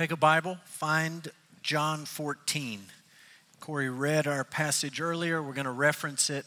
[0.00, 1.30] Take a Bible, find
[1.62, 2.80] John 14.
[3.60, 5.42] Corey read our passage earlier.
[5.42, 6.46] We're going to reference it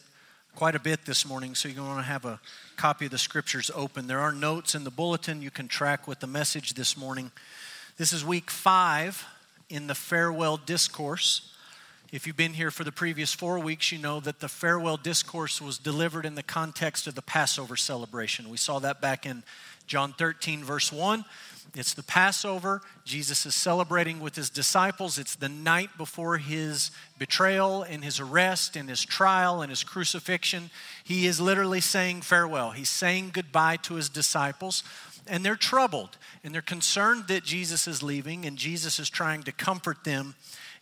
[0.56, 2.40] quite a bit this morning, so you're going to have a
[2.76, 4.08] copy of the scriptures open.
[4.08, 7.30] There are notes in the bulletin you can track with the message this morning.
[7.96, 9.24] This is week five
[9.70, 11.52] in the farewell discourse.
[12.10, 15.60] If you've been here for the previous four weeks, you know that the farewell discourse
[15.60, 18.50] was delivered in the context of the Passover celebration.
[18.50, 19.44] We saw that back in
[19.86, 21.24] John 13, verse 1.
[21.74, 22.82] It's the Passover.
[23.04, 25.18] Jesus is celebrating with his disciples.
[25.18, 30.70] It's the night before his betrayal and his arrest and his trial and his crucifixion.
[31.02, 32.70] He is literally saying farewell.
[32.70, 34.84] He's saying goodbye to his disciples.
[35.26, 39.52] And they're troubled and they're concerned that Jesus is leaving, and Jesus is trying to
[39.52, 40.34] comfort them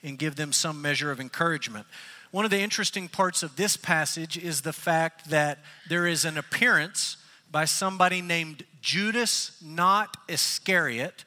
[0.02, 1.86] and give them some measure of encouragement.
[2.32, 5.58] One of the interesting parts of this passage is the fact that
[5.88, 7.16] there is an appearance
[7.52, 11.24] by somebody named Judas, not Iscariot.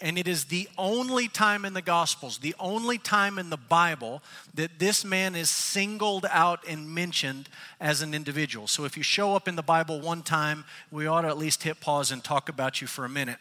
[0.00, 4.22] And it is the only time in the Gospels, the only time in the Bible
[4.54, 7.48] that this man is singled out and mentioned
[7.80, 8.68] as an individual.
[8.68, 11.64] So if you show up in the Bible one time, we ought to at least
[11.64, 13.38] hit pause and talk about you for a minute.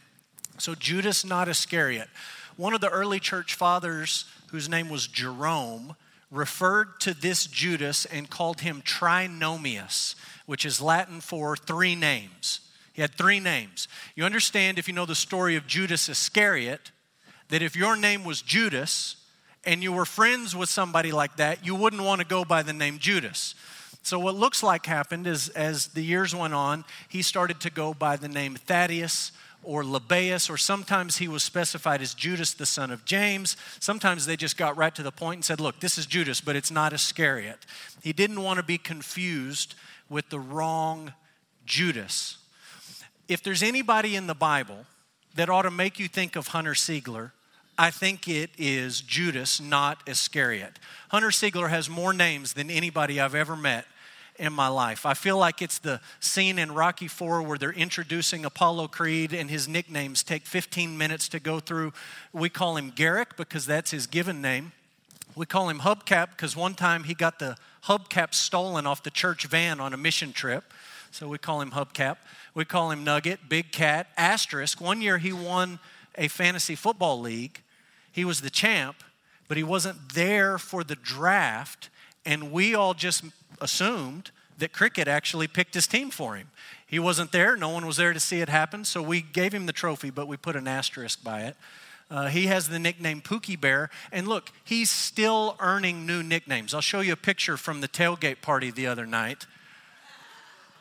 [0.57, 2.09] So, Judas, not Iscariot.
[2.55, 5.95] One of the early church fathers, whose name was Jerome,
[6.31, 12.61] referred to this Judas and called him Trinomius, which is Latin for three names.
[12.93, 13.87] He had three names.
[14.15, 16.91] You understand, if you know the story of Judas Iscariot,
[17.49, 19.17] that if your name was Judas
[19.63, 22.73] and you were friends with somebody like that, you wouldn't want to go by the
[22.73, 23.55] name Judas.
[24.01, 27.93] So, what looks like happened is as the years went on, he started to go
[27.93, 29.31] by the name Thaddeus
[29.63, 33.57] or Lebbaeus, or sometimes he was specified as Judas, the son of James.
[33.79, 36.55] Sometimes they just got right to the point and said, Look, this is Judas, but
[36.55, 37.65] it's not Iscariot.
[38.01, 39.75] He didn't want to be confused
[40.09, 41.13] with the wrong
[41.65, 42.37] Judas
[43.27, 44.85] if there's anybody in the Bible
[45.35, 47.31] that ought to make you think of Hunter Siegler,
[47.77, 50.79] I think it is Judas, not Iscariot.
[51.09, 53.85] Hunter Siegler has more names than anybody I've ever met
[54.39, 55.05] in my life.
[55.05, 59.49] I feel like it's the scene in Rocky 4 where they're introducing Apollo Creed and
[59.49, 61.93] his nicknames take 15 minutes to go through.
[62.33, 64.71] We call him Garrick because that's his given name.
[65.35, 69.45] We call him Hubcap because one time he got the hubcap stolen off the church
[69.45, 70.63] van on a mission trip.
[71.11, 72.17] So we call him Hubcap.
[72.53, 74.81] We call him Nugget, Big Cat, Asterisk.
[74.81, 75.79] One year he won
[76.17, 77.61] a fantasy football league.
[78.11, 78.97] He was the champ,
[79.47, 81.89] but he wasn't there for the draft.
[82.25, 83.23] And we all just
[83.61, 86.49] assumed that Cricket actually picked his team for him.
[86.85, 89.65] He wasn't there, no one was there to see it happen, so we gave him
[89.65, 91.55] the trophy, but we put an asterisk by it.
[92.09, 93.89] Uh, he has the nickname Pookie Bear.
[94.13, 96.73] And look, he's still earning new nicknames.
[96.73, 99.45] I'll show you a picture from the tailgate party the other night.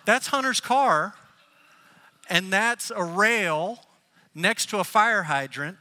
[0.04, 1.14] That's Hunter's car
[2.28, 3.81] and that's a rail
[4.34, 5.78] next to a fire hydrant.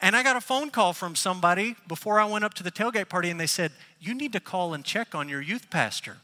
[0.00, 3.08] And I got a phone call from somebody before I went up to the tailgate
[3.08, 6.18] party, and they said, You need to call and check on your youth pastor.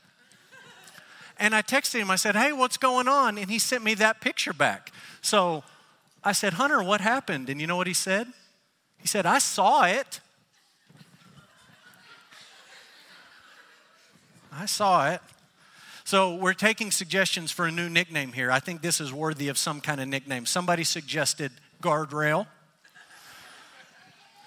[1.38, 3.38] And I texted him, I said, Hey, what's going on?
[3.38, 4.92] And he sent me that picture back.
[5.20, 5.64] So
[6.24, 7.48] I said, Hunter, what happened?
[7.48, 8.28] And you know what he said?
[8.98, 10.20] He said, I saw it.
[14.52, 15.20] I saw it.
[16.04, 18.50] So we're taking suggestions for a new nickname here.
[18.50, 20.46] I think this is worthy of some kind of nickname.
[20.46, 21.52] Somebody suggested
[21.82, 22.46] guardrail.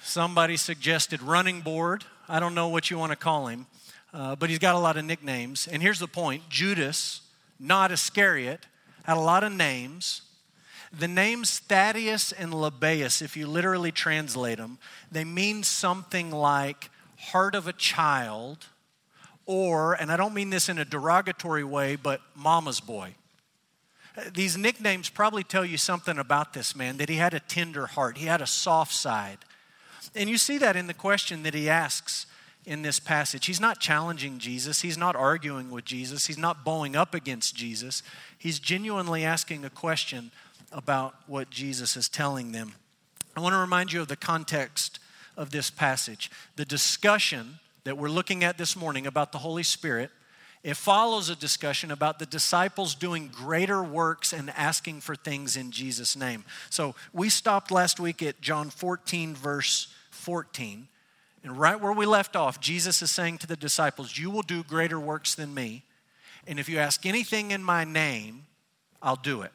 [0.02, 2.06] Somebody suggested running board.
[2.28, 3.68] I don't know what you want to call him,
[4.14, 5.68] uh, but he's got a lot of nicknames.
[5.68, 7.22] And here's the point Judas,
[7.60, 8.66] not Iscariot,
[9.04, 10.24] had a lot of names.
[10.92, 14.80] The names Thaddeus and Lebbaeus, if you literally translate them,
[15.12, 18.66] they mean something like heart of a child
[19.46, 23.16] or, and I don't mean this in a derogatory way, but mama's boy.
[24.32, 28.20] These nicknames probably tell you something about this man that he had a tender heart,
[28.20, 29.40] he had a soft side.
[30.14, 32.28] And you see that in the question that he asks
[32.66, 33.46] in this passage.
[33.46, 38.04] He's not challenging Jesus, he's not arguing with Jesus, he's not bowing up against Jesus.
[38.38, 40.32] He's genuinely asking a question
[40.72, 42.74] about what Jesus is telling them.
[43.36, 45.00] I want to remind you of the context
[45.38, 46.30] of this passage.
[46.58, 50.12] The discussion that we're looking at this morning about the Holy Spirit,
[50.64, 55.72] it follows a discussion about the disciples doing greater works and asking for things in
[55.72, 56.44] Jesus' name.
[56.70, 60.88] So we stopped last week at John 14, verse 14.
[61.44, 64.64] And right where we left off, Jesus is saying to the disciples, You will do
[64.64, 65.84] greater works than me.
[66.48, 68.46] And if you ask anything in my name,
[69.02, 69.52] I'll do it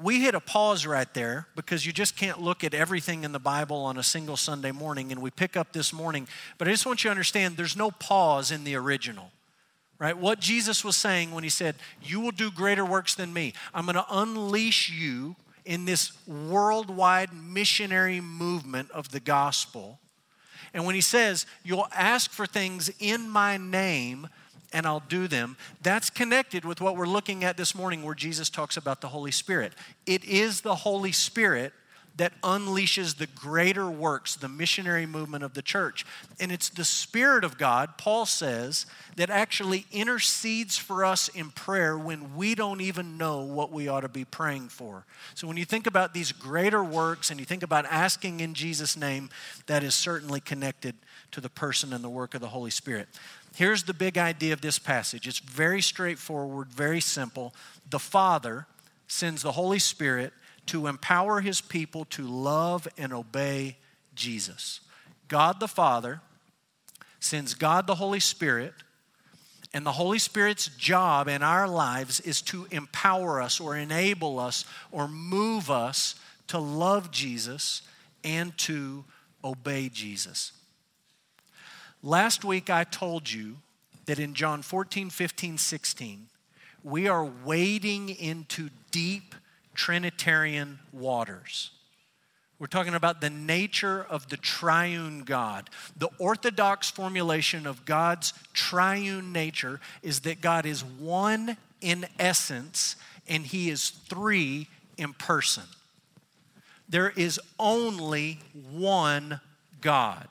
[0.00, 3.38] we hit a pause right there because you just can't look at everything in the
[3.38, 6.26] Bible on a single Sunday morning, and we pick up this morning.
[6.56, 9.30] But I just want you to understand there's no pause in the original,
[9.98, 10.16] right?
[10.16, 13.84] What Jesus was saying when he said, You will do greater works than me, I'm
[13.84, 15.36] going to unleash you
[15.66, 20.00] in this worldwide missionary movement of the gospel.
[20.72, 24.28] And when he says, You'll ask for things in my name,
[24.72, 28.50] and I'll do them, that's connected with what we're looking at this morning, where Jesus
[28.50, 29.72] talks about the Holy Spirit.
[30.06, 31.72] It is the Holy Spirit
[32.16, 36.04] that unleashes the greater works, the missionary movement of the church.
[36.38, 38.86] And it's the Spirit of God, Paul says,
[39.16, 44.00] that actually intercedes for us in prayer when we don't even know what we ought
[44.00, 45.04] to be praying for.
[45.34, 48.96] So when you think about these greater works and you think about asking in Jesus'
[48.96, 49.30] name,
[49.66, 50.94] that is certainly connected
[51.32, 53.08] to the person and the work of the Holy Spirit.
[53.54, 57.54] Here's the big idea of this passage it's very straightforward, very simple.
[57.88, 58.66] The Father
[59.08, 60.32] sends the Holy Spirit
[60.70, 63.76] to empower his people to love and obey
[64.14, 64.80] Jesus.
[65.26, 66.20] God the Father
[67.18, 68.72] sends God the Holy Spirit,
[69.74, 74.64] and the Holy Spirit's job in our lives is to empower us or enable us
[74.92, 76.14] or move us
[76.46, 77.82] to love Jesus
[78.22, 79.04] and to
[79.42, 80.52] obey Jesus.
[82.00, 83.56] Last week I told you
[84.06, 86.26] that in John 14, 15, 16,
[86.84, 89.34] we are wading into deep
[89.74, 91.70] Trinitarian waters.
[92.58, 95.70] We're talking about the nature of the triune God.
[95.96, 102.96] The orthodox formulation of God's triune nature is that God is one in essence
[103.26, 104.68] and he is three
[104.98, 105.62] in person.
[106.86, 108.40] There is only
[108.70, 109.40] one
[109.80, 110.28] God.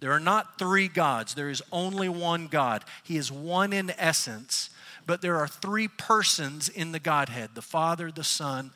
[0.00, 2.84] There are not three gods, there is only one God.
[3.02, 4.70] He is one in essence
[5.08, 8.70] but there are three persons in the Godhead the Father, the Son,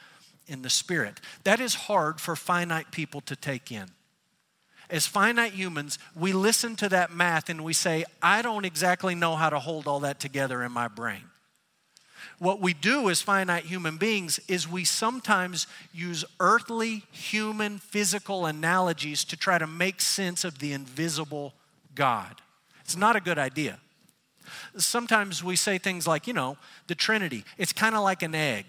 [0.48, 1.20] and the Spirit.
[1.44, 3.90] That is hard for finite people to take in.
[4.88, 9.36] As finite humans, we listen to that math and we say, I don't exactly know
[9.36, 11.22] how to hold all that together in my brain.
[12.38, 19.22] What we do as finite human beings is we sometimes use earthly, human, physical analogies
[19.24, 21.52] to try to make sense of the invisible
[21.94, 22.40] God.
[22.80, 23.78] It's not a good idea.
[24.76, 26.56] Sometimes we say things like, you know,
[26.86, 28.66] the Trinity, it's kind of like an egg.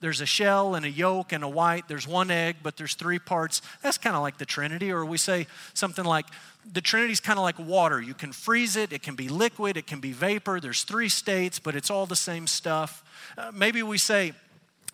[0.00, 1.88] There's a shell and a yolk and a white.
[1.88, 3.62] There's one egg, but there's three parts.
[3.82, 4.92] That's kind of like the Trinity.
[4.92, 6.26] Or we say something like,
[6.72, 8.00] the Trinity is kind of like water.
[8.00, 10.60] You can freeze it, it can be liquid, it can be vapor.
[10.60, 13.02] There's three states, but it's all the same stuff.
[13.36, 14.34] Uh, maybe we say,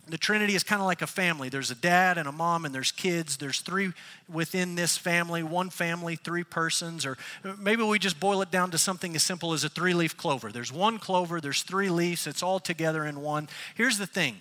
[0.06, 1.48] the Trinity is kind of like a family.
[1.48, 3.38] There's a dad and a mom, and there's kids.
[3.38, 3.92] There's three
[4.28, 7.06] within this family, one family, three persons.
[7.06, 7.16] Or
[7.58, 10.52] maybe we just boil it down to something as simple as a three leaf clover.
[10.52, 13.48] There's one clover, there's three leaves, it's all together in one.
[13.74, 14.40] Here's the thing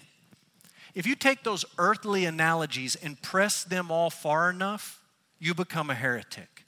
[0.93, 5.01] if you take those earthly analogies and press them all far enough,
[5.39, 6.65] you become a heretic.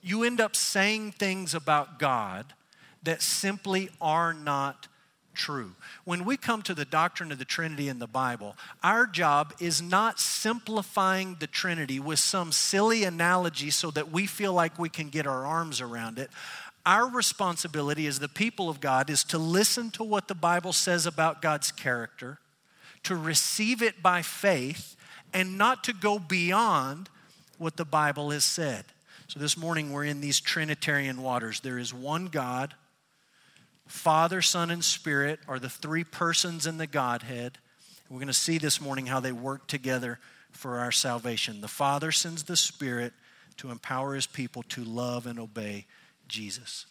[0.00, 2.52] You end up saying things about God
[3.02, 4.88] that simply are not
[5.34, 5.72] true.
[6.04, 9.82] When we come to the doctrine of the Trinity in the Bible, our job is
[9.82, 15.08] not simplifying the Trinity with some silly analogy so that we feel like we can
[15.08, 16.30] get our arms around it.
[16.86, 21.06] Our responsibility as the people of God is to listen to what the Bible says
[21.06, 22.38] about God's character,
[23.04, 24.96] to receive it by faith,
[25.32, 27.08] and not to go beyond
[27.58, 28.84] what the Bible has said.
[29.28, 31.60] So this morning we're in these Trinitarian waters.
[31.60, 32.74] There is one God
[33.86, 37.58] Father, Son, and Spirit are the three persons in the Godhead.
[38.08, 40.18] We're going to see this morning how they work together
[40.50, 41.60] for our salvation.
[41.60, 43.12] The Father sends the Spirit
[43.58, 45.86] to empower his people to love and obey
[46.28, 46.86] Jesus.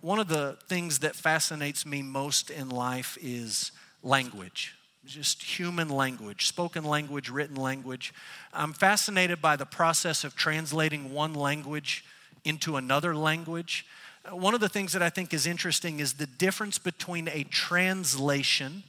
[0.00, 4.74] One of the things that fascinates me most in life is language
[5.06, 8.12] just human language, spoken language, written language.
[8.52, 12.04] I'm fascinated by the process of translating one language
[12.44, 13.86] into another language.
[14.28, 18.82] One of the things that I think is interesting is the difference between a translation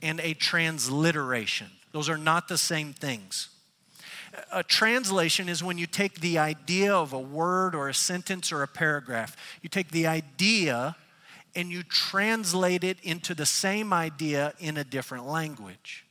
[0.00, 1.68] and a transliteration.
[1.92, 3.48] Those are not the same things.
[4.52, 8.62] A translation is when you take the idea of a word or a sentence or
[8.62, 10.96] a paragraph, you take the idea
[11.54, 16.03] and you translate it into the same idea in a different language.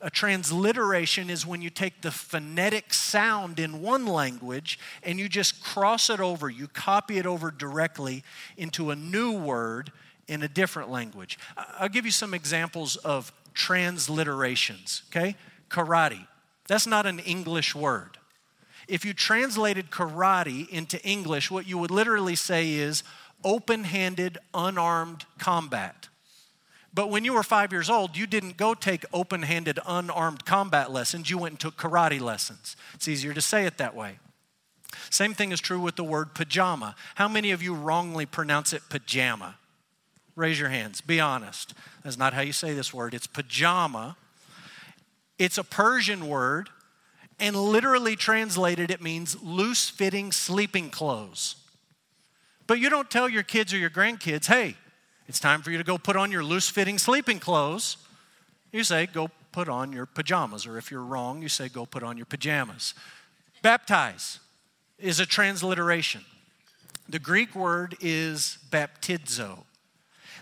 [0.00, 5.62] A transliteration is when you take the phonetic sound in one language and you just
[5.62, 8.24] cross it over, you copy it over directly
[8.56, 9.92] into a new word
[10.28, 11.38] in a different language.
[11.56, 15.36] I'll give you some examples of transliterations, okay?
[15.68, 16.26] Karate.
[16.68, 18.18] That's not an English word.
[18.88, 23.02] If you translated karate into English, what you would literally say is
[23.44, 26.08] open handed, unarmed combat.
[26.94, 30.90] But when you were five years old, you didn't go take open handed, unarmed combat
[30.90, 31.30] lessons.
[31.30, 32.76] You went and took karate lessons.
[32.94, 34.18] It's easier to say it that way.
[35.08, 36.94] Same thing is true with the word pajama.
[37.14, 39.56] How many of you wrongly pronounce it pajama?
[40.36, 41.00] Raise your hands.
[41.00, 41.74] Be honest.
[42.02, 43.14] That's not how you say this word.
[43.14, 44.16] It's pajama.
[45.38, 46.68] It's a Persian word,
[47.40, 51.56] and literally translated, it means loose fitting sleeping clothes.
[52.66, 54.76] But you don't tell your kids or your grandkids, hey,
[55.28, 57.96] it's time for you to go put on your loose fitting sleeping clothes.
[58.72, 60.66] You say, go put on your pajamas.
[60.66, 62.94] Or if you're wrong, you say, go put on your pajamas.
[63.60, 64.40] Baptize
[64.98, 66.24] is a transliteration.
[67.08, 69.64] The Greek word is baptizo.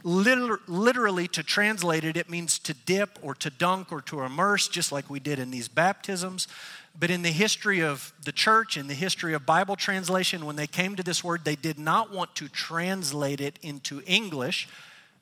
[0.03, 4.69] Liter- literally, to translate it, it means to dip or to dunk or to immerse,
[4.69, 6.49] just like we did in these baptisms.
[6.99, 10.67] But in the history of the church, in the history of Bible translation, when they
[10.67, 14.69] came to this word, they did not want to translate it into English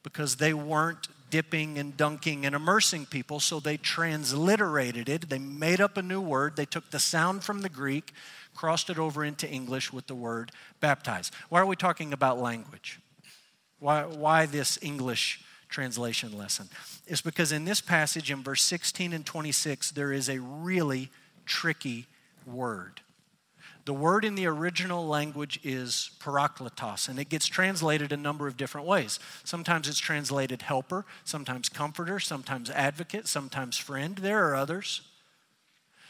[0.02, 3.40] because they weren't dipping and dunking and immersing people.
[3.40, 5.28] So they transliterated it.
[5.28, 6.56] They made up a new word.
[6.56, 8.12] They took the sound from the Greek,
[8.54, 11.30] crossed it over into English with the word baptize.
[11.48, 12.98] Why are we talking about language?
[13.80, 16.68] Why, why this English translation lesson?
[17.06, 21.10] It's because in this passage, in verse 16 and 26, there is a really
[21.46, 22.06] tricky
[22.46, 23.00] word.
[23.84, 28.58] The word in the original language is parakletos, and it gets translated a number of
[28.58, 29.18] different ways.
[29.44, 34.16] Sometimes it's translated helper, sometimes comforter, sometimes advocate, sometimes friend.
[34.16, 35.07] There are others.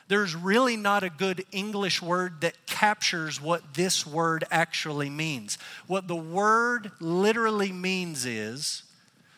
[0.08, 5.58] There's really not a good English word that captures what this word actually means.
[5.86, 8.84] What the word literally means is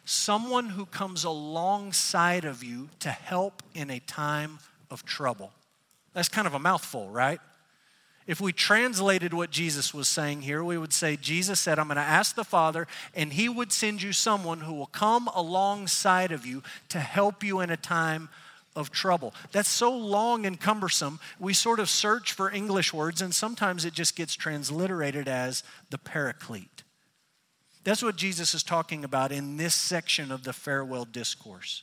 [0.04, 4.60] someone who comes alongside of you to help in a time
[4.90, 5.52] of trouble.
[6.14, 7.40] That's kind of a mouthful, right?
[8.26, 11.96] If we translated what Jesus was saying here, we would say, Jesus said, I'm going
[11.96, 16.46] to ask the Father, and He would send you someone who will come alongside of
[16.46, 18.28] you to help you in a time
[18.76, 19.34] of trouble.
[19.52, 23.94] That's so long and cumbersome, we sort of search for English words, and sometimes it
[23.94, 26.84] just gets transliterated as the paraclete.
[27.82, 31.82] That's what Jesus is talking about in this section of the farewell discourse.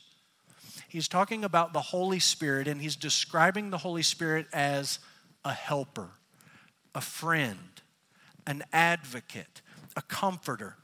[0.88, 4.98] He's talking about the Holy Spirit, and he's describing the Holy Spirit as
[5.44, 6.10] a helper
[6.94, 7.82] a friend,
[8.46, 9.60] an advocate,
[9.96, 10.76] a comforter,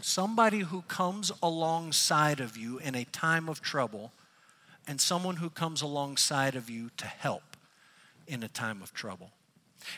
[0.00, 4.12] somebody who comes alongside of you in a time of trouble,
[4.86, 7.56] and someone who comes alongside of you to help
[8.26, 9.30] in a time of trouble.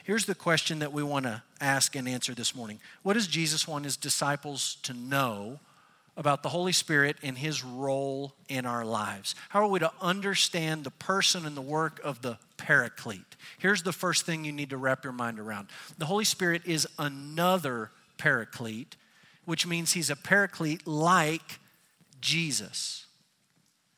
[0.05, 3.69] Here's the question that we want to ask and answer this morning What does Jesus
[3.69, 5.61] want his disciples to know
[6.17, 9.35] about the Holy Spirit and his role in our lives.
[9.51, 13.37] How are we to understand the person and the work of the paraclete?
[13.59, 16.89] Here's the first thing you need to wrap your mind around the Holy Spirit is
[16.99, 18.97] another paraclete,
[19.45, 21.59] which means he's a paraclete like
[22.21, 23.06] Jesus.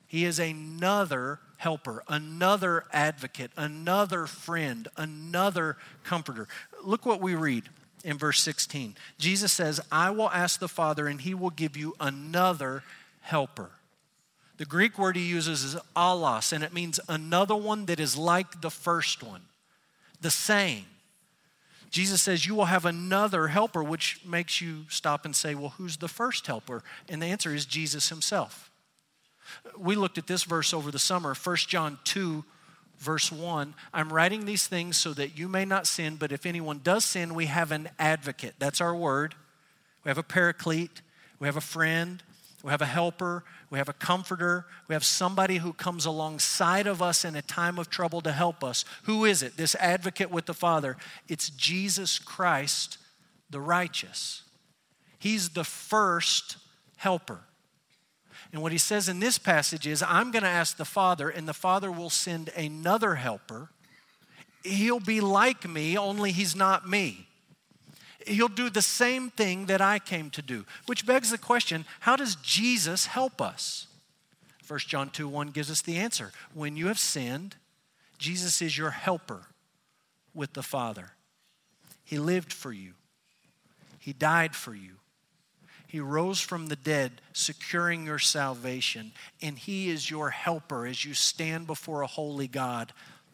[0.08, 6.48] He is another helper, another advocate, another friend, another comforter.
[6.82, 7.64] Look what we read
[8.04, 8.96] in verse 16.
[9.18, 12.82] Jesus says, I will ask the Father, and he will give you another
[13.20, 13.70] helper.
[14.56, 18.62] The Greek word he uses is allos, and it means another one that is like
[18.62, 19.42] the first one,
[20.20, 20.86] the same.
[21.90, 25.98] Jesus says, You will have another helper, which makes you stop and say, Well, who's
[25.98, 26.82] the first helper?
[27.08, 28.70] And the answer is Jesus himself.
[29.76, 32.44] We looked at this verse over the summer, 1 John 2
[32.98, 36.80] verse 1 I'm writing these things so that you may not sin, but if anyone
[36.82, 38.54] does sin, we have an advocate.
[38.58, 39.34] That's our word.
[40.04, 41.02] We have a paraclete,
[41.38, 42.22] we have a friend,
[42.62, 47.02] we have a helper, we have a comforter, we have somebody who comes alongside of
[47.02, 48.84] us in a time of trouble to help us.
[49.04, 49.56] Who is it?
[49.56, 50.96] This advocate with the Father.
[51.28, 52.98] It's Jesus Christ,
[53.50, 54.42] the righteous.
[55.18, 56.56] He's the first
[56.96, 57.40] helper.
[58.52, 61.46] And what he says in this passage is, I'm going to ask the Father, and
[61.46, 63.70] the Father will send another helper.
[64.62, 67.26] He'll be like me, only he's not me.
[68.26, 72.16] He'll do the same thing that I came to do, which begs the question how
[72.16, 73.86] does Jesus help us?
[74.66, 76.32] 1 John 2 1 gives us the answer.
[76.52, 77.56] When you have sinned,
[78.18, 79.46] Jesus is your helper
[80.34, 81.12] with the Father.
[82.04, 82.94] He lived for you,
[83.98, 84.96] He died for you,
[85.88, 91.14] he rose from the dead, securing your salvation, and He is your helper as you
[91.14, 92.92] stand before a holy God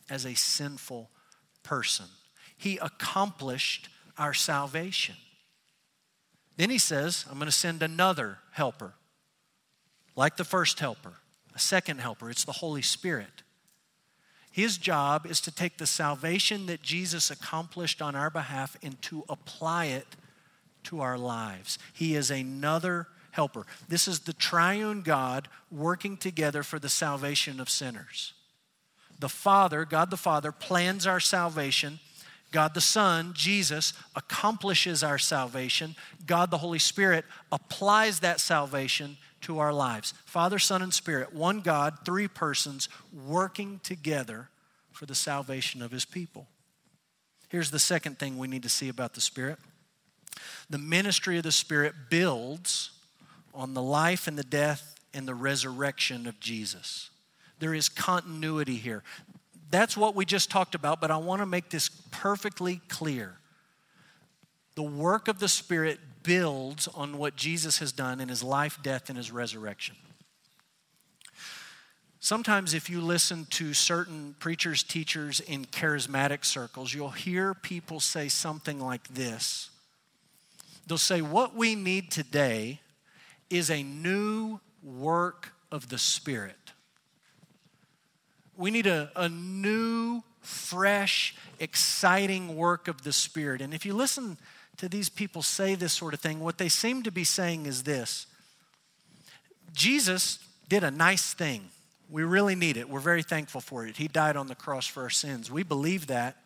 [0.09, 1.11] as a sinful
[1.65, 2.07] person.
[2.57, 5.17] He accomplished our salvation.
[6.57, 8.95] Then He says, I'm going to send another helper,
[10.15, 11.15] like the first helper,
[11.57, 12.31] a second helper.
[12.31, 13.43] It's the Holy Spirit.
[14.53, 19.25] His job is to take the salvation that Jesus accomplished on our behalf and to
[19.29, 20.07] apply it
[20.85, 21.79] to our lives.
[21.93, 23.67] He is another helper.
[23.89, 28.33] This is the triune God working together for the salvation of sinners.
[29.19, 31.99] The Father, God the Father, plans our salvation.
[32.53, 35.97] God the Son, Jesus, accomplishes our salvation.
[36.27, 40.15] God the Holy Spirit applies that salvation to our lives.
[40.25, 44.49] Father, Son, and Spirit, one God, three persons working together
[44.93, 46.47] for the salvation of his people.
[47.49, 49.59] Here's the second thing we need to see about the Spirit
[50.71, 52.91] the ministry of the Spirit builds
[53.55, 57.11] on the life and the death and the resurrection of Jesus.
[57.61, 59.03] There is continuity here.
[59.71, 63.37] That's what we just talked about, but I want to make this perfectly clear.
[64.75, 69.09] The work of the Spirit builds on what Jesus has done in his life, death,
[69.09, 69.95] and his resurrection.
[72.19, 78.29] Sometimes, if you listen to certain preachers, teachers in charismatic circles, you'll hear people say
[78.29, 79.69] something like this.
[80.87, 82.81] They'll say, What we need today
[83.51, 86.57] is a new work of the Spirit.
[88.57, 93.61] We need a, a new, fresh, exciting work of the Spirit.
[93.61, 94.39] And if you listen
[94.77, 97.83] to these people say this sort of thing, what they seem to be saying is
[97.83, 98.27] this
[99.73, 100.39] Jesus
[100.69, 101.69] did a nice thing.
[102.11, 102.89] We really need it.
[102.89, 103.97] We're very thankful for it.
[103.97, 105.51] He died on the cross for our sins.
[105.51, 106.37] We believe that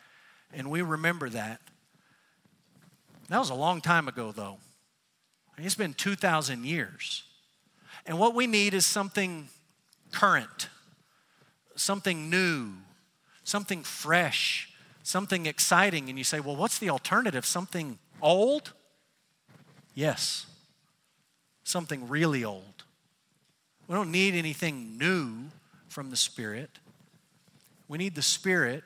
[0.53, 1.61] and we remember that.
[3.29, 4.59] That was a long time ago, though.
[5.59, 7.25] It's been 2,000 years.
[8.07, 9.49] And what we need is something
[10.13, 10.69] current,
[11.77, 12.73] something new,
[13.45, 14.71] something fresh,
[15.03, 16.09] something exciting.
[16.09, 17.45] And you say, well, what's the alternative?
[17.45, 18.73] Something old?
[19.95, 20.47] Yes,
[21.65, 22.85] something really old.
[23.89, 25.51] We don't need anything new
[25.89, 26.71] from the Spirit.
[27.89, 28.85] We need the Spirit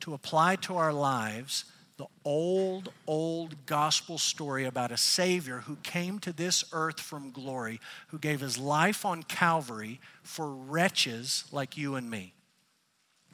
[0.00, 1.64] to apply to our lives
[2.02, 7.78] the old, old gospel story about a Savior who came to this earth from glory,
[8.08, 12.32] who gave his life on Calvary for wretches like you and me.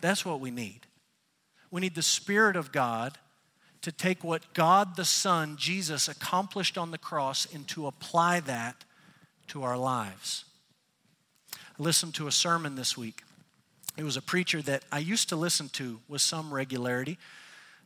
[0.03, 0.81] That's what we need.
[1.71, 3.17] We need the Spirit of God
[3.81, 8.85] to take what God the Son, Jesus, accomplished on the cross and to apply that
[9.47, 10.45] to our lives.
[11.55, 13.23] I listened to a sermon this week.
[13.97, 17.17] It was a preacher that I used to listen to with some regularity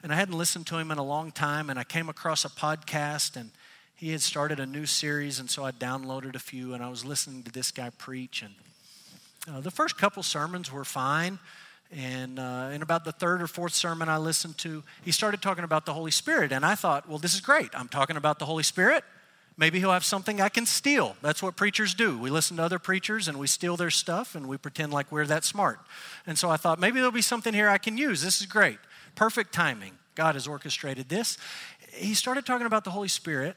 [0.03, 2.49] and I hadn't listened to him in a long time, and I came across a
[2.49, 3.51] podcast, and
[3.95, 7.05] he had started a new series, and so I downloaded a few, and I was
[7.05, 8.43] listening to this guy preach.
[8.43, 8.55] And
[9.49, 11.39] uh, the first couple sermons were fine,
[11.95, 15.63] and uh, in about the third or fourth sermon I listened to, he started talking
[15.63, 17.71] about the Holy Spirit, and I thought, well, this is great.
[17.75, 19.05] I'm talking about the Holy Spirit.
[19.57, 21.15] Maybe he'll have something I can steal.
[21.21, 22.19] That's what preachers do.
[22.19, 25.27] We listen to other preachers and we steal their stuff and we pretend like we're
[25.27, 25.79] that smart.
[26.27, 28.23] And so I thought, maybe there'll be something here I can use.
[28.23, 28.79] This is great.
[29.15, 29.93] Perfect timing.
[30.15, 31.39] God has orchestrated this.
[31.93, 33.57] He started talking about the Holy Spirit,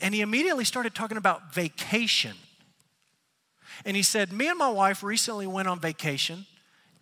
[0.00, 2.34] and he immediately started talking about vacation.
[3.84, 6.46] And he said, Me and my wife recently went on vacation.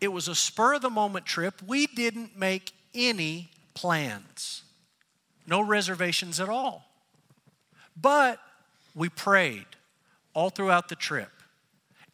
[0.00, 1.62] It was a spur of the moment trip.
[1.66, 4.62] We didn't make any plans,
[5.46, 6.85] no reservations at all.
[7.96, 8.38] But
[8.94, 9.66] we prayed
[10.35, 11.31] all throughout the trip,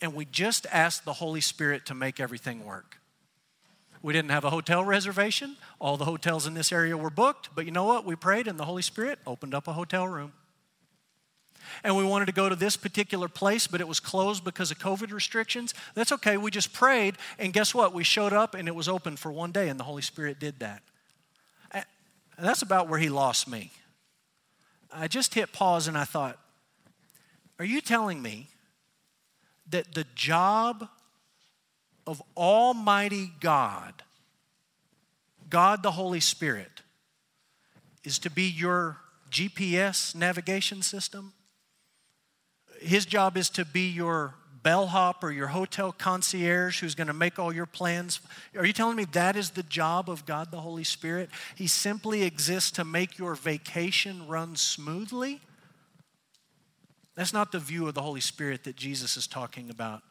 [0.00, 2.99] and we just asked the Holy Spirit to make everything work.
[4.02, 5.56] We didn't have a hotel reservation.
[5.78, 7.50] All the hotels in this area were booked.
[7.54, 8.04] But you know what?
[8.04, 10.32] We prayed, and the Holy Spirit opened up a hotel room.
[11.84, 14.78] And we wanted to go to this particular place, but it was closed because of
[14.78, 15.74] COVID restrictions.
[15.94, 16.36] That's okay.
[16.36, 17.92] We just prayed, and guess what?
[17.92, 20.58] We showed up, and it was open for one day, and the Holy Spirit did
[20.60, 20.82] that.
[21.72, 21.84] And
[22.38, 23.70] that's about where He lost me.
[24.92, 26.38] I just hit pause and I thought,
[27.58, 28.48] are you telling me
[29.68, 30.88] that the job
[32.06, 34.02] of Almighty God,
[35.48, 36.82] God the Holy Spirit,
[38.04, 38.98] is to be your
[39.30, 41.32] GPS navigation system.
[42.80, 47.38] His job is to be your bellhop or your hotel concierge who's going to make
[47.38, 48.20] all your plans.
[48.56, 51.30] Are you telling me that is the job of God the Holy Spirit?
[51.54, 55.40] He simply exists to make your vacation run smoothly?
[57.14, 60.02] That's not the view of the Holy Spirit that Jesus is talking about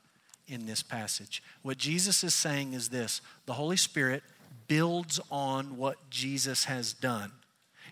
[0.49, 1.43] in this passage.
[1.61, 4.23] What Jesus is saying is this the Holy Spirit
[4.67, 7.31] builds on what Jesus has done.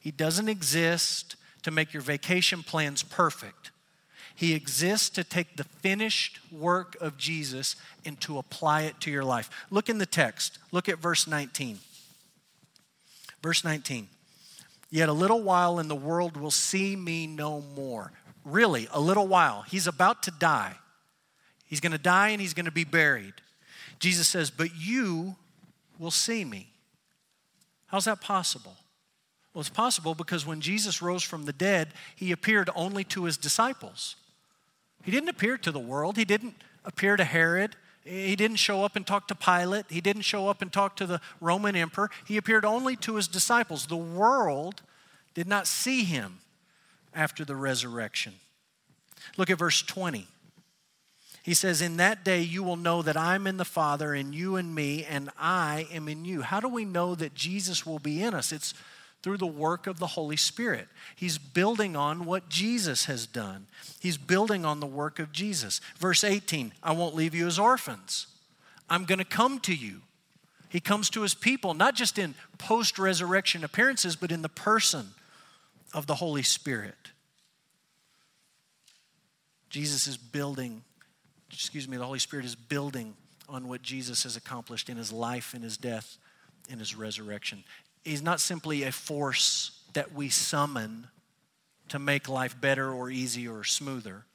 [0.01, 3.71] He doesn't exist to make your vacation plans perfect.
[4.35, 9.23] He exists to take the finished work of Jesus and to apply it to your
[9.23, 9.49] life.
[9.71, 10.59] Look in the text.
[10.71, 11.79] Look at verse 19.
[13.41, 14.07] Verse 19.
[14.91, 18.11] Yet a little while and the world will see me no more.
[18.45, 19.63] Really, a little while.
[19.63, 20.75] He's about to die.
[21.67, 23.33] He's going to die and he's going to be buried.
[23.99, 25.35] Jesus says, But you
[25.99, 26.69] will see me.
[27.87, 28.75] How's that possible?
[29.53, 33.37] Well, it's possible because when Jesus rose from the dead, he appeared only to his
[33.37, 34.15] disciples.
[35.03, 37.75] He didn't appear to the world, he didn't appear to Herod.
[38.03, 39.85] He didn't show up and talk to Pilate.
[39.89, 42.09] He didn't show up and talk to the Roman emperor.
[42.25, 43.87] He appeared only to his disciples.
[43.87, 44.81] The world
[45.33, 46.39] did not see him
[47.13, 48.35] after the resurrection.
[49.35, 50.25] Look at verse 20.
[51.47, 54.57] He says, In that day you will know that I'm in the Father, and you
[54.57, 56.41] in me, and I am in you.
[56.41, 58.51] How do we know that Jesus will be in us?
[58.51, 58.73] It's
[59.23, 60.89] through the work of the Holy Spirit.
[61.15, 63.67] He's building on what Jesus has done,
[64.01, 65.79] He's building on the work of Jesus.
[65.97, 68.27] Verse 18 I won't leave you as orphans,
[68.89, 70.01] I'm going to come to you.
[70.67, 75.11] He comes to his people, not just in post resurrection appearances, but in the person
[75.93, 77.11] of the Holy Spirit.
[79.69, 80.83] Jesus is building
[81.51, 83.15] excuse me, the Holy Spirit is building
[83.49, 86.17] on what Jesus has accomplished in his life, in his death,
[86.69, 87.63] in his resurrection.
[88.03, 91.07] He's not simply a force that we summon
[91.89, 94.25] to make life better or easier or smoother.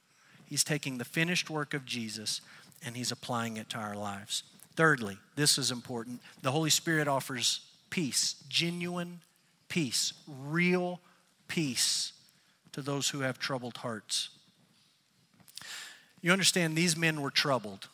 [0.46, 2.40] He's taking the finished work of Jesus
[2.84, 4.42] and he's applying it to our lives.
[4.74, 9.20] Thirdly, this is important the Holy Spirit offers peace, genuine
[9.68, 11.00] peace, real
[11.48, 12.12] peace
[12.72, 14.30] to those who have troubled hearts.
[16.22, 17.88] You understand, these men were troubled.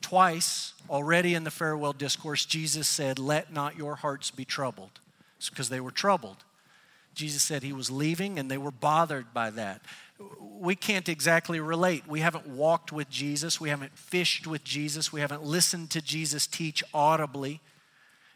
[0.00, 5.00] Twice already in the farewell discourse, Jesus said, Let not your hearts be troubled.
[5.36, 6.38] It's because they were troubled.
[7.14, 9.82] Jesus said he was leaving and they were bothered by that.
[10.40, 12.04] We can't exactly relate.
[12.08, 16.46] We haven't walked with Jesus, we haven't fished with Jesus, we haven't listened to Jesus
[16.46, 17.60] teach audibly.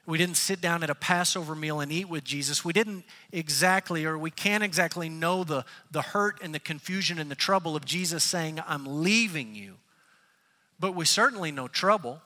[0.05, 2.65] We didn't sit down at a Passover meal and eat with Jesus.
[2.65, 7.31] We didn't exactly, or we can't exactly know the, the hurt and the confusion and
[7.31, 9.77] the trouble of Jesus saying, I'm leaving you.
[10.81, 12.21] But we certainly know trouble.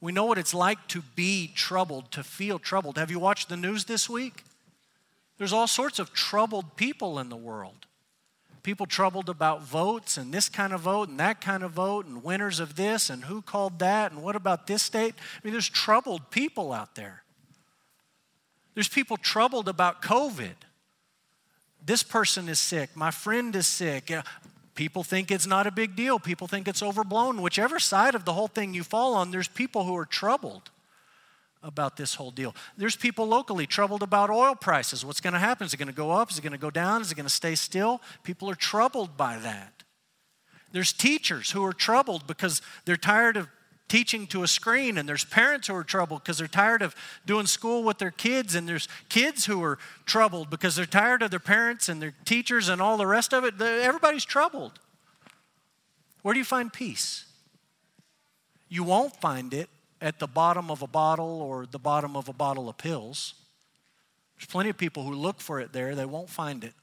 [0.00, 2.98] We know what it's like to be troubled, to feel troubled.
[2.98, 4.44] Have you watched the news this week?
[5.38, 7.87] There's all sorts of troubled people in the world
[8.62, 12.22] people troubled about votes and this kind of vote and that kind of vote and
[12.22, 15.14] winners of this and who called that and what about this state.
[15.18, 17.22] I mean, there's troubled people out there.
[18.74, 20.54] There's people troubled about COVID.
[21.84, 22.90] This person is sick.
[22.94, 24.12] My friend is sick.
[24.74, 26.18] People think it's not a big deal.
[26.18, 27.42] People think it's overblown.
[27.42, 30.70] Whichever side of the whole thing you fall on, there's people who are troubled
[31.62, 32.54] about this whole deal.
[32.76, 35.04] There's people locally troubled about oil prices.
[35.04, 35.66] What's going to happen?
[35.66, 36.30] Is it going to go up?
[36.30, 37.02] Is it going to go down?
[37.02, 38.00] Is it going to stay still?
[38.22, 39.82] People are troubled by that.
[40.70, 43.48] There's teachers who are troubled because they're tired of
[43.88, 46.94] teaching to a screen, and there's parents who are troubled because they're tired of
[47.24, 51.30] doing school with their kids, and there's kids who are troubled because they're tired of
[51.30, 53.60] their parents and their teachers and all the rest of it.
[53.60, 54.78] Everybody's troubled.
[56.20, 57.24] Where do you find peace?
[58.68, 62.32] You won't find it at the bottom of a bottle or the bottom of a
[62.32, 63.34] bottle of pills.
[64.36, 66.74] There's plenty of people who look for it there, they won't find it.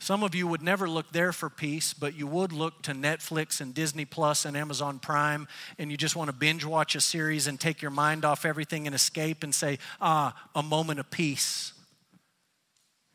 [0.00, 3.60] Some of you would never look there for peace, but you would look to Netflix
[3.60, 7.46] and Disney Plus and Amazon Prime, and you just want to binge watch a series
[7.46, 11.72] and take your mind off everything and escape and say, ah, a moment of peace.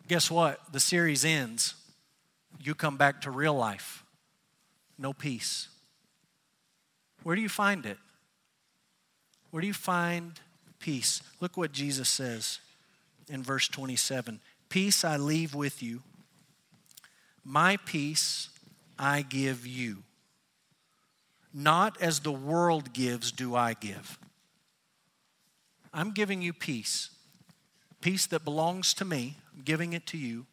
[0.08, 0.60] Guess what?
[0.72, 1.76] The series ends.
[2.60, 4.04] You come back to real life.
[4.98, 5.67] No peace.
[7.24, 7.98] Where do you find it?
[9.51, 10.39] Where do you find
[10.79, 11.21] peace?
[11.39, 12.59] Look what Jesus says
[13.29, 16.01] in verse 27 Peace I leave with you,
[17.43, 18.49] my peace
[18.97, 19.97] I give you.
[21.53, 24.17] Not as the world gives, do I give.
[25.93, 27.09] I'm giving you peace,
[27.99, 29.35] peace that belongs to me.
[29.53, 30.45] I'm giving it to you.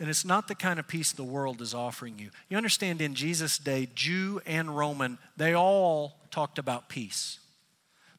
[0.00, 2.30] And it's not the kind of peace the world is offering you.
[2.48, 7.38] You understand, in Jesus' day, Jew and Roman, they all talked about peace.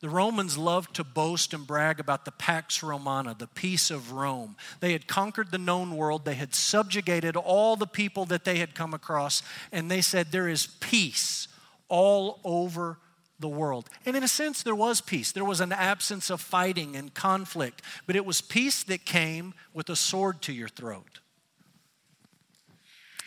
[0.03, 4.57] The Romans loved to boast and brag about the Pax Romana, the peace of Rome.
[4.81, 8.75] They had conquered the known world, they had subjugated all the people that they had
[8.75, 11.47] come across, and they said, There is peace
[11.87, 12.99] all over
[13.39, 13.89] the world.
[14.05, 15.31] And in a sense, there was peace.
[15.31, 19.87] There was an absence of fighting and conflict, but it was peace that came with
[19.87, 21.21] a sword to your throat.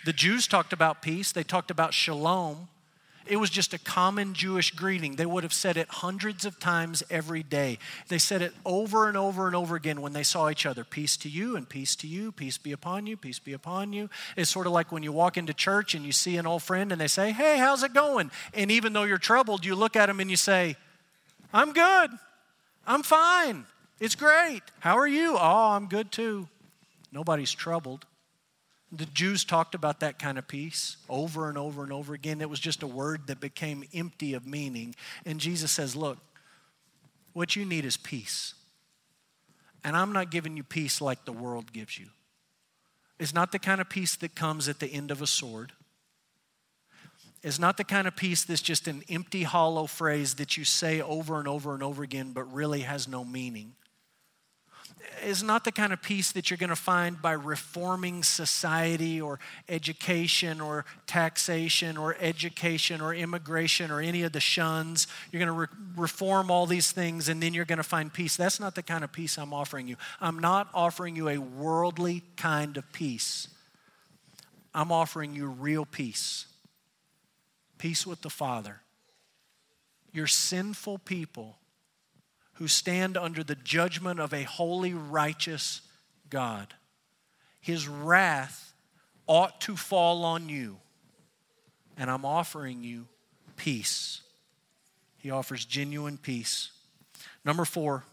[0.04, 2.68] The Jews talked about peace, they talked about shalom.
[3.28, 5.16] It was just a common Jewish greeting.
[5.16, 7.78] They would have said it hundreds of times every day.
[8.08, 11.16] They said it over and over and over again when they saw each other peace
[11.18, 14.08] to you and peace to you, peace be upon you, peace be upon you.
[14.36, 16.92] It's sort of like when you walk into church and you see an old friend
[16.92, 18.30] and they say, Hey, how's it going?
[18.54, 20.76] And even though you're troubled, you look at them and you say,
[21.52, 22.10] I'm good.
[22.86, 23.66] I'm fine.
[23.98, 24.62] It's great.
[24.80, 25.36] How are you?
[25.38, 26.48] Oh, I'm good too.
[27.10, 28.04] Nobody's troubled.
[28.92, 32.40] The Jews talked about that kind of peace over and over and over again.
[32.40, 34.94] It was just a word that became empty of meaning.
[35.25, 36.18] And Jesus says, Look,
[37.33, 38.55] what you need is peace.
[39.83, 42.07] And I'm not giving you peace like the world gives you.
[43.18, 45.72] It's not the kind of peace that comes at the end of a sword.
[47.42, 51.01] It's not the kind of peace that's just an empty, hollow phrase that you say
[51.01, 53.75] over and over and over again, but really has no meaning.
[55.24, 59.38] Is not the kind of peace that you're going to find by reforming society or
[59.68, 65.06] education or taxation or education or immigration or any of the shuns.
[65.30, 68.36] You're going to re- reform all these things and then you're going to find peace.
[68.36, 69.96] That's not the kind of peace I'm offering you.
[70.20, 73.48] I'm not offering you a worldly kind of peace.
[74.74, 76.46] I'm offering you real peace
[77.78, 78.80] peace with the Father.
[80.12, 81.56] You're sinful people
[82.56, 85.82] who stand under the judgment of a holy, righteous
[86.30, 86.74] God.
[87.60, 88.74] His wrath
[89.26, 90.78] ought to fall on you,
[91.96, 93.06] and I'm offering you
[93.56, 94.20] peace.
[95.18, 96.70] He offers genuine peace.
[97.44, 98.04] Number four,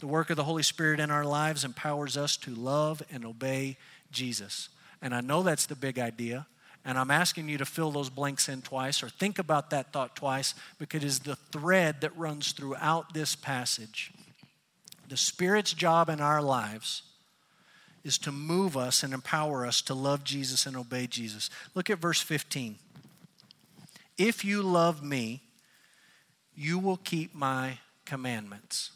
[0.00, 3.76] the work of the Holy Spirit in our lives empowers us to love and obey
[4.10, 4.68] Jesus.
[5.00, 6.46] And I know that's the big idea.
[6.84, 10.16] And I'm asking you to fill those blanks in twice or think about that thought
[10.16, 14.12] twice because it is the thread that runs throughout this passage.
[15.08, 17.02] The Spirit's job in our lives
[18.04, 21.50] is to move us and empower us to love Jesus and obey Jesus.
[21.74, 22.76] Look at verse 15.
[24.18, 25.42] If you love me,
[26.56, 28.90] you will keep my commandments.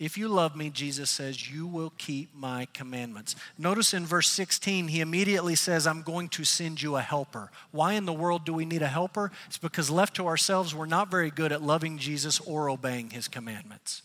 [0.00, 3.36] If you love me, Jesus says, you will keep my commandments.
[3.58, 7.50] Notice in verse 16, he immediately says, I'm going to send you a helper.
[7.70, 9.30] Why in the world do we need a helper?
[9.46, 13.28] It's because left to ourselves, we're not very good at loving Jesus or obeying his
[13.28, 14.00] commandments.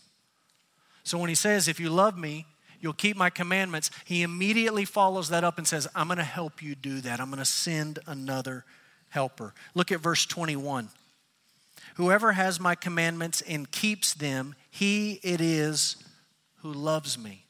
[1.02, 2.44] So when he says, If you love me,
[2.78, 6.62] you'll keep my commandments, he immediately follows that up and says, I'm going to help
[6.62, 7.20] you do that.
[7.20, 8.66] I'm going to send another
[9.08, 9.54] helper.
[9.74, 10.90] Look at verse 21.
[11.96, 15.96] Whoever has my commandments and keeps them, he it is
[16.56, 17.46] who loves me.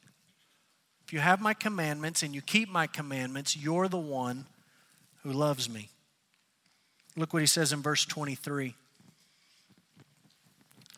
[1.05, 4.45] If you have my commandments and you keep my commandments, you're the one
[5.23, 5.89] who loves me.
[7.17, 8.75] Look what he says in verse 23.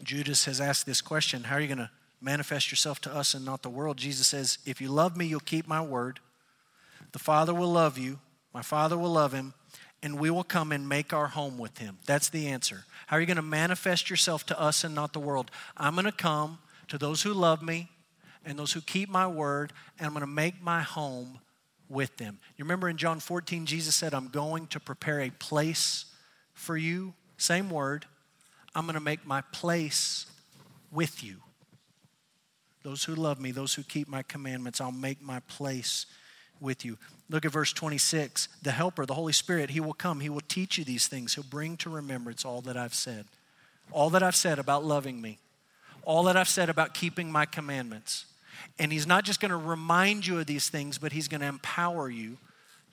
[0.04, 1.90] Judas has asked this question How are you going to
[2.22, 3.98] manifest yourself to us and not the world?
[3.98, 6.20] Jesus says, If you love me, you'll keep my word.
[7.14, 8.20] The Father will love you,
[8.54, 9.56] my Father will love him,
[10.02, 11.98] and we will come and make our home with him.
[12.06, 12.86] That's the answer.
[13.08, 15.52] How are you going to manifest yourself to us and not the world?
[15.76, 17.90] I'm going to come to those who love me
[18.46, 21.40] and those who keep my word, and I'm going to make my home
[21.90, 22.40] with them.
[22.56, 26.06] You remember in John 14, Jesus said, I'm going to prepare a place
[26.54, 27.14] for you.
[27.38, 28.06] Same word.
[28.76, 30.26] I'm going to make my place
[30.92, 31.38] with you.
[32.84, 36.06] Those who love me, those who keep my commandments, I'll make my place
[36.62, 36.98] with you.
[37.30, 38.48] Look at verse 26.
[38.62, 40.20] The Helper, the Holy Spirit, He will come.
[40.20, 41.36] He will teach you these things.
[41.36, 43.26] He'll bring to remembrance all that I've said.
[43.92, 45.38] All that I've said about loving me.
[46.04, 48.26] All that I've said about keeping my commandments.
[48.80, 51.48] And He's not just going to remind you of these things, but He's going to
[51.48, 52.38] empower you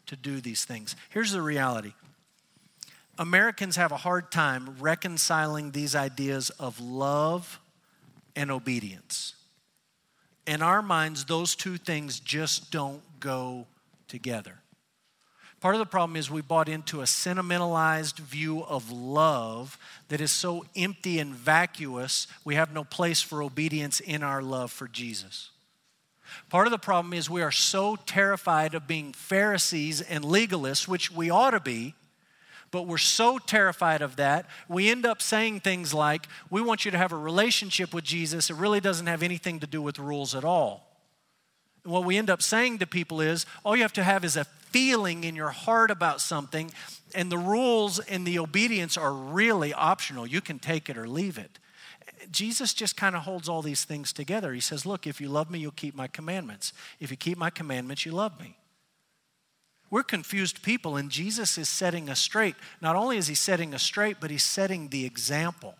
[0.06, 0.94] to do these things.
[1.10, 1.94] Here's the reality
[3.18, 7.58] Americans have a hard time reconciling these ideas of love
[8.34, 9.34] and obedience.
[10.46, 13.66] In our minds, those two things just don't go
[14.16, 14.62] together.
[15.60, 20.32] Part of the problem is we bought into a sentimentalized view of love that is
[20.32, 25.50] so empty and vacuous, we have no place for obedience in our love for Jesus.
[26.48, 31.12] Part of the problem is we are so terrified of being Pharisees and legalists, which
[31.12, 31.94] we ought to be,
[32.70, 36.90] but we're so terrified of that, we end up saying things like, We want you
[36.90, 38.50] to have a relationship with Jesus.
[38.50, 40.95] It really doesn't have anything to do with rules at all.
[41.86, 44.44] What we end up saying to people is all you have to have is a
[44.44, 46.70] feeling in your heart about something,
[47.14, 50.26] and the rules and the obedience are really optional.
[50.26, 51.58] You can take it or leave it.
[52.30, 54.52] Jesus just kind of holds all these things together.
[54.52, 56.72] He says, Look, if you love me, you'll keep my commandments.
[56.98, 58.56] If you keep my commandments, you love me.
[59.88, 62.56] We're confused people, and Jesus is setting us straight.
[62.80, 65.76] Not only is he setting us straight, but he's setting the example.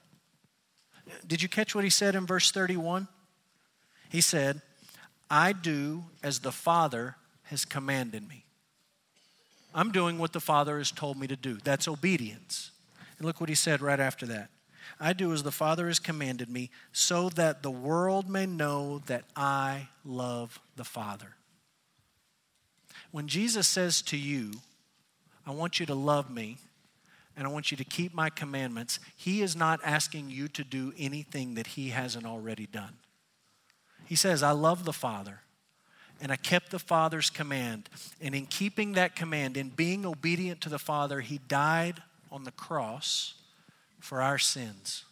[1.26, 3.08] Did you catch what he said in verse 31?
[4.08, 4.62] He said,
[5.30, 8.44] I do as the Father has commanded me.
[9.74, 11.58] I'm doing what the Father has told me to do.
[11.62, 12.70] That's obedience.
[13.18, 14.50] And look what he said right after that.
[15.00, 19.24] I do as the Father has commanded me, so that the world may know that
[19.34, 21.34] I love the Father.
[23.10, 24.52] When Jesus says to you,
[25.46, 26.58] I want you to love me
[27.36, 30.94] and I want you to keep my commandments, he is not asking you to do
[30.98, 32.94] anything that he hasn't already done.
[34.06, 35.40] He says, I love the Father,
[36.20, 37.88] and I kept the Father's command.
[38.20, 42.52] And in keeping that command, in being obedient to the Father, He died on the
[42.52, 43.34] cross
[44.00, 45.04] for our sins.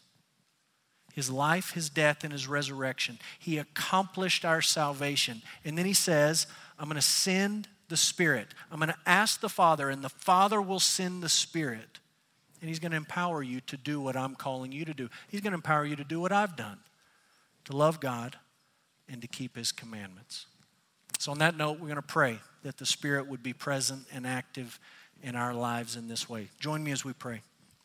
[1.12, 3.18] His life, His death, and His resurrection.
[3.38, 5.42] He accomplished our salvation.
[5.64, 6.46] And then He says,
[6.78, 8.48] I'm going to send the Spirit.
[8.70, 11.98] I'm going to ask the Father, and the Father will send the Spirit.
[12.60, 15.10] And He's going to empower you to do what I'm calling you to do.
[15.28, 16.78] He's going to empower you to do what I've done
[17.64, 18.36] to love God
[19.08, 20.46] and to keep his commandments.
[21.18, 24.26] So, on that note, we're going to pray that the Spirit would be present and
[24.26, 24.78] active
[25.22, 26.48] in our lives in this way.
[26.58, 27.42] Join me as we pray.